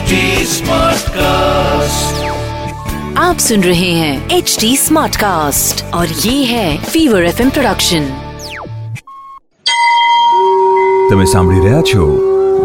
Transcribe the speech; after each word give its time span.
HD 0.00 0.18
Smartcast. 0.50 2.20
आप 3.18 3.38
सुन 3.38 3.62
रहे 3.62 3.90
हैं 3.92 4.36
एच 4.36 4.56
डी 4.60 4.70
स्मार्ट 4.76 5.16
कास्ट 5.16 5.82
और 5.94 6.14
ये 6.20 6.32
है 6.44 6.68
फीवर 6.84 7.26
एफ 7.26 7.42
प्रोडक्शन 7.50 8.06
તમે 11.10 11.26
સાંભળી 11.26 11.60
રહ્યા 11.60 11.82
છો 11.84 12.08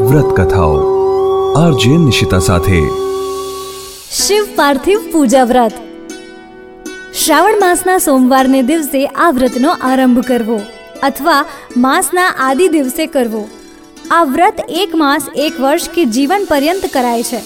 વ્રત 0.06 0.32
કથાઓ 0.40 0.80
આરજે 1.58 1.94
નિશિતા 2.00 2.42
સાથે 2.44 2.82
શિવ 4.18 4.58
પાર્થિવ 4.58 5.14
પૂજા 5.14 5.46
વ્રત 5.46 5.86
શ્રાવણ 7.16 7.64
માસના 7.64 8.02
સોમવારને 8.02 8.62
દિવસે 8.68 9.02
આ 9.02 9.32
વ્રતનો 9.34 9.80
આરંભ 9.86 10.28
કરવો 10.28 10.62
અથવા 11.06 11.42
માસના 11.82 12.36
આદિ 12.44 12.76
દિવસે 12.76 13.10
કરવો 13.10 13.50
આ 14.11 14.25
વ્રત 14.25 14.61
એક 14.69 14.95
માસ, 14.95 15.29
એક 15.37 15.61
વર્ષ 15.61 15.89
કે 15.89 16.05
જીવન 16.05 16.45
પર્યંત 16.49 16.93
કરાય 16.93 17.23
છે. 17.23 17.41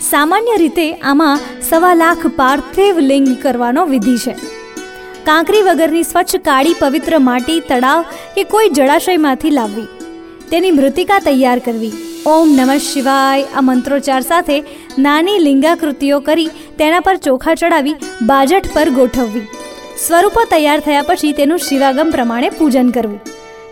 સામાન્ય 0.00 0.56
રીતે 0.58 0.92
આમાં 0.92 1.40
સવા 1.70 1.94
લાખ 1.94 2.26
પાર્થિવ 2.36 2.98
લિંગ 2.98 3.42
કરવાનો 3.42 3.86
વિધિ 3.86 4.18
છે. 4.18 4.34
કાંકરી 5.24 5.62
વગરની 5.62 6.02
સ્વચ્છ 6.02 6.36
કાળી 6.36 6.74
પવિત્ર 6.78 7.18
માટી, 7.18 7.60
તળાવ 7.60 8.02
કે 8.34 8.44
કોઈ 8.44 8.68
જળાશયમાંથી 8.68 9.50
લાવવી. 9.50 9.88
તેની 10.50 10.70
મૃતિકા 10.70 11.18
તૈયાર 11.18 11.58
કરવી. 11.58 11.92
ઓમ 12.26 12.48
નમઃ 12.48 12.76
શિવાય 12.76 13.44
આ 13.44 13.60
મંત્રોચ્ચાર 13.60 14.20
સાથે 14.20 14.64
નાની 14.98 15.38
લિંગાકૃતિઓ 15.38 16.20
કરી 16.20 16.46
તેના 16.78 17.00
પર 17.00 17.16
ચોખા 17.16 17.54
ચડાવી 17.54 17.94
બાજટ 18.22 18.74
પર 18.74 18.90
ગોઠવવી. 18.90 19.46
સ્વરૂપો 20.06 20.44
તૈયાર 20.44 20.80
થયા 20.80 21.02
પછી 21.02 21.32
તેનું 21.32 21.58
શિવાગમ 21.58 22.10
પ્રમાણે 22.10 22.50
પૂજન 22.50 22.90
કરવું. 22.90 23.20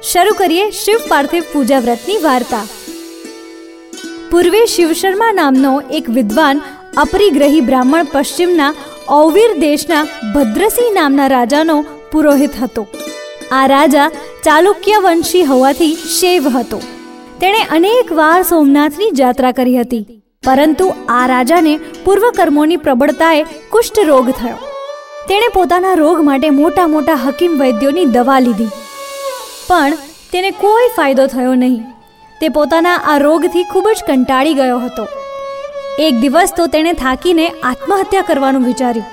શરૂ 0.09 0.35
કરીએ 0.37 0.67
શિવ 0.77 1.01
પાર્થિવ 1.09 1.49
પૂજા 1.53 1.81
વ્રતની 1.87 2.21
વાર્તા. 2.27 2.61
પૂર્વે 4.31 4.63
શિવશર્મા 4.75 5.35
નામનો 5.39 5.73
એક 5.99 6.07
વિદ્વાન 6.17 6.63
અપરિગ્રહી 7.03 7.67
બ્રાહ્મણ 7.69 8.09
પશ્ચિમના 8.15 8.71
ઔવીર 9.19 9.53
દેશના 9.65 10.07
ભદ્રસિંહ 10.37 10.91
નામના 10.99 11.29
રાજાનો 11.35 11.77
પુરોહિત 12.13 12.57
હતો. 12.63 12.87
આ 13.59 13.67
રાજા 13.75 14.09
ચાલુક્ય 14.47 15.05
વંશી 15.07 15.45
હોવાથી 15.53 15.93
શૈવ 16.17 16.51
હતો. 16.57 16.81
તેણે 17.41 17.63
અનેક 17.79 18.17
વાર 18.21 18.41
સોમનાથની 18.55 19.13
જાત્રા 19.23 19.55
કરી 19.61 19.79
હતી, 19.83 20.05
પરંતુ 20.45 20.91
આ 21.19 21.25
રાજાને 21.35 21.75
પૂર્વકર્મોની 22.05 22.85
પ્રબળતાએ 22.87 23.49
કુષ્ઠ 23.73 24.05
રોગ 24.13 24.37
થયો. 24.43 24.59
તેણે 25.29 25.57
પોતાના 25.57 25.97
રોગ 26.05 26.29
માટે 26.29 26.51
મોટા 26.61 26.93
મોટા 26.95 27.23
હકીમ 27.27 27.59
વૈદ્યોની 27.63 28.13
દવા 28.17 28.45
લીધી. 28.47 28.77
પણ 29.71 29.97
તેને 30.33 30.51
કોઈ 30.61 30.87
ફાયદો 30.97 31.25
થયો 31.33 31.55
નહીં. 31.63 31.81
તે 32.41 32.47
પોતાના 32.55 32.99
આ 33.11 33.19
રોગથી 33.25 33.65
ખૂબ 33.73 33.87
જ 33.89 34.07
કંટાળી 34.09 34.55
ગયો 34.61 34.79
હતો. 34.85 35.05
એક 36.07 36.15
દિવસ 36.23 36.53
તો 36.59 36.65
તેણે 36.75 36.93
થાકીને 37.03 37.47
આત્મહત્યા 37.71 38.29
કરવાનું 38.29 38.65
વિચાર્યું. 38.71 39.11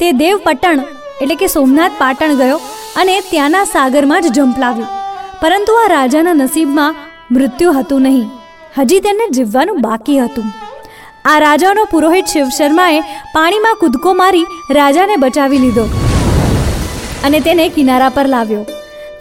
તે 0.00 0.08
દેવપટણ 0.20 0.80
એટલે 1.22 1.36
કે 1.42 1.48
સોમનાથ 1.56 1.98
પાટણ 2.02 2.38
ગયો 2.40 2.58
અને 3.02 3.16
ત્યાંના 3.30 3.66
સાગરમાં 3.74 4.24
જ 4.26 4.32
ઝંપલાવ્યું 4.36 4.94
પરંતુ 5.42 5.76
આ 5.80 5.90
રાજાના 5.94 6.36
નસીબમાં 6.40 6.96
મૃત્યુ 7.34 7.74
હતું 7.78 8.08
નહીં. 8.08 8.30
હજી 8.78 9.02
તેને 9.06 9.26
જીવવાનું 9.36 9.82
બાકી 9.86 10.18
હતું. 10.22 10.48
આ 11.30 11.36
રાજાનો 11.46 11.86
પુરોહિત 11.92 12.32
શિવ 12.32 12.48
શર્માએ 12.58 13.04
પાણીમાં 13.34 13.78
કૂદકો 13.82 14.16
મારી 14.22 14.46
રાજાને 14.78 15.22
બચાવી 15.26 15.62
લીધો 15.66 15.86
અને 17.24 17.38
તેને 17.48 17.64
કિનારા 17.76 18.12
પર 18.18 18.28
લાવ્યો. 18.36 18.66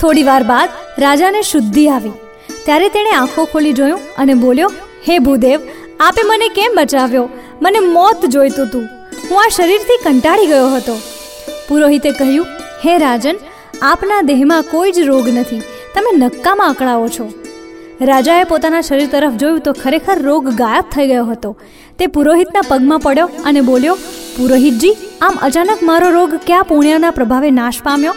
થોડી 0.06 0.24
વાર 0.24 0.44
બાદ 0.44 0.70
રાજાને 1.00 1.42
શુદ્ધિ 1.42 1.88
આવી. 1.90 2.12
ત્યારે 2.66 2.90
તેણે 2.90 3.12
આંખો 3.12 3.46
ખોલી 3.46 3.74
જોયું 3.74 4.00
અને 4.18 4.34
બોલ્યો, 4.34 4.70
હે 5.08 5.20
ભૂદેવ, 5.20 5.60
આપે 6.00 6.22
મને 6.24 6.50
કેમ 6.50 6.76
બચાવ્યો? 6.76 7.30
મને 7.62 7.80
મોત 7.80 8.26
જોઈતું 8.26 8.68
હતું 8.68 8.86
હું 9.30 9.42
આ 9.42 9.48
શરીરથી 9.56 9.98
કંટાળી 10.04 10.46
ગયો 10.46 10.68
હતો. 10.68 10.96
પુરોહિતે 11.70 12.12
કહ્યું, 12.12 12.46
હે 12.86 12.98
રાજન, 12.98 13.42
આપના 13.82 14.22
દેહમાં 14.22 14.64
કોઈ 14.64 14.92
જ 14.92 15.00
રોગ 15.00 15.28
નથી. 15.28 15.62
તમે 15.96 16.12
નક્કામાં 16.18 16.70
અકળાવો 16.70 17.08
છો. 17.08 17.28
રાજાએ 18.02 18.44
પોતાના 18.44 18.82
શરીર 18.82 19.10
તરફ 19.12 19.34
જોયું 19.34 19.60
તો 19.60 19.74
ખરેખર 19.74 20.18
રોગ 20.22 20.50
ગાયબ 20.50 20.94
થઈ 20.96 21.08
ગયો 21.08 21.26
હતો. 21.26 21.58
તે 22.00 22.08
પુરોહિતના 22.08 22.68
પગમાં 22.68 23.00
પડ્યો 23.00 23.30
અને 23.46 23.62
બોલ્યો, 23.62 23.98
પુરોહિતજી, 24.38 24.96
આમ 25.22 25.36
અચાનક 25.42 25.84
મારો 25.84 26.10
રોગ 26.10 26.40
ક્યાં 26.48 26.64
પુણ્યના 26.64 27.12
પ્રભાવે 27.12 27.52
નાશ 27.52 27.82
પામ્યો? 27.84 28.16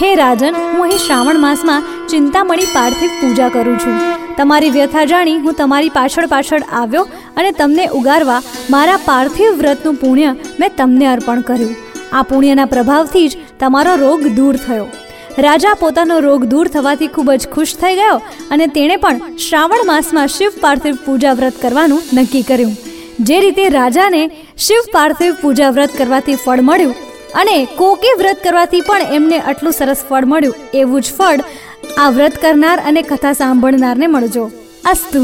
હે 0.00 0.08
રાજન, 0.14 0.54
હું 0.54 0.82
અહીં 0.86 0.98
શ્રાવણ 0.98 1.38
માસમાં 1.40 1.84
ચિંતામણી 2.08 2.72
પાર્થિવ 2.72 3.12
પૂજા 3.20 3.48
કરું 3.48 3.78
છું. 3.78 3.94
તમારી 4.36 4.70
વ્યથા 4.70 5.04
જાણી 5.04 5.36
હું 5.44 5.54
તમારી 5.54 5.92
પાછળ 5.94 6.26
પાછળ 6.26 6.66
આવ્યો 6.80 7.04
અને 7.36 7.50
તમને 7.52 7.86
ઉગારવા 7.98 8.42
મારા 8.70 8.98
પાર્થિવ 9.04 9.56
વ્રતનું 9.60 9.96
પુણ્ય 9.96 10.34
મેં 10.60 10.76
તમને 10.76 11.06
અર્પણ 11.06 11.40
કર્યું. 11.40 11.72
આ 12.12 12.22
પુણ્યના 12.22 12.68
પ્રભાવથી 12.74 13.24
જ 13.28 13.40
તમારો 13.60 13.96
રોગ 14.04 14.26
દૂર 14.36 14.60
થયો. 14.66 14.86
રાજા 15.38 15.74
પોતાનો 15.80 16.20
રોગ 16.20 16.44
દૂર 16.52 16.66
થવાથી 16.68 17.10
ખૂબ 17.16 17.32
જ 17.32 17.52
ખુશ 17.56 17.74
થઈ 17.76 17.94
ગયો 17.94 18.20
અને 18.50 18.66
તેણે 18.76 18.96
પણ 18.96 19.40
શ્રાવણ 19.46 19.88
માસમાં 19.92 20.32
શિવ 20.36 20.60
પાર્થિવ 20.60 21.02
પૂજા 21.06 21.34
વ્રત 21.40 21.64
કરવાનું 21.64 22.06
નક્કી 22.14 22.42
કર્યું. 22.42 22.76
જે 23.20 23.40
રીતે 23.40 23.64
રાજાને 23.78 24.22
શિવ 24.58 24.94
પાર્થિવ 24.94 25.42
પૂજા 25.42 25.70
વ્રત 25.70 25.98
કરવાથી 25.98 26.40
ફળ 26.44 26.68
મળ્યું 26.70 26.94
અને 27.36 27.64
કોકે 27.64 28.12
વ્રત 28.18 28.44
કરવાથી 28.44 28.80
પણ 28.80 29.02
એમને 29.02 29.38
આટલું 29.38 29.72
સરસ 29.72 30.04
ફળ 30.10 30.24
મળ્યું. 30.24 30.54
એવું 30.74 31.00
જ 31.00 31.12
ફળ 31.18 31.40
આ 31.98 32.10
વ્રત 32.10 32.42
કરનાર 32.42 32.78
અને 32.86 33.02
કથા 33.02 33.32
સાંભળનારને 33.32 34.06
મળજો. 34.06 34.50
અસ્તુ. 34.84 35.22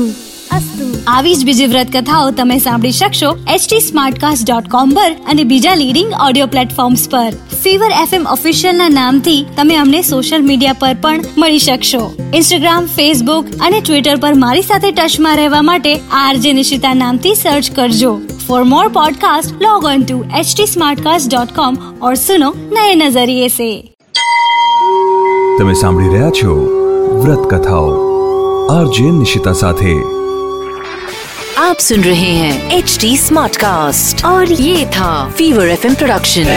અસ્તુ. 0.53 0.87
આવી 1.07 1.35
જ 1.35 1.45
બીજી 1.45 1.67
વ્રત 1.67 1.87
કથાઓ 1.97 2.31
તમે 2.31 2.59
સાંભળી 2.59 2.93
શકશો 2.93 3.39
એચટી 3.55 3.81
સ્માર્ટકાસ્ટ 3.81 4.51
ડોટ 4.51 4.69
કોમ 4.69 4.91
પર 4.91 5.13
અને 5.13 5.45
બીજા 5.45 5.75
લીડિંગ 5.75 6.13
ઓડિયો 6.29 6.47
પ્લેટફોર્મ્સ 6.47 7.09
પર. 7.11 7.31
ફીવર 7.63 7.91
એફએમ 8.03 8.27
ઓફિશિયલના 8.27 8.89
નામથી 8.89 9.47
તમે 9.57 9.77
અમને 9.77 10.03
સોશિયલ 10.03 10.43
મીડિયા 10.43 10.73
પર 10.73 10.97
પણ 11.01 11.21
મળી 11.39 11.59
શકશો. 11.59 12.15
ઇન્સ્ટાગ્રામ 12.35 12.87
ફેસબુક 12.87 13.47
અને 13.61 13.81
ટ્વિટર 13.81 14.17
પર 14.17 14.35
મારી 14.35 14.63
સાથે 14.63 14.91
ટચમાં 14.91 15.37
રહેવા 15.37 15.63
માટે 15.63 16.01
આરજે 16.13 16.53
નિશિતા 16.53 16.95
નામથી 16.95 17.35
સર્ચ 17.35 17.71
કરજો. 17.77 18.21
For 18.52 18.64
more 18.66 18.86
podcast 18.92 19.62
log 19.62 19.86
on 19.86 20.04
to 20.06 20.18
H 20.40 20.56
T 20.58 20.68
smart 20.68 21.04
cast 21.04 21.32
dot 21.32 21.56
com 21.56 21.78
और 22.02 22.16
सुनो 22.18 22.50
नए 22.74 22.96
नजरिए 23.04 23.48
से 23.52 23.70
તમે 25.60 25.74
સાંભળી 25.76 26.10
રહ્યા 26.10 26.30
છો 26.40 26.52
વ્રત 27.22 27.44
કથાઓ 27.52 27.88
આરજે 28.76 29.08
નિશિતા 29.16 29.54
સાથે 29.62 29.96
आप 31.60 31.80
सुन 31.80 32.04
रहे 32.04 32.32
हैं 32.36 32.78
एच 32.78 32.98
डी 33.02 33.12
स्मार्ट 33.18 33.58
कास्ट 33.58 34.24
और 34.26 34.52
ये 34.62 34.86
था 34.96 35.12
fever 35.38 35.68
F 35.70 35.86
production 35.98 36.54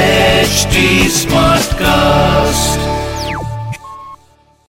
HD 0.52 0.86
Smartcast. 1.20 2.83